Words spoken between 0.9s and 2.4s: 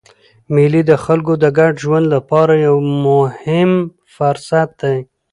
خلکو د ګډ ژوند له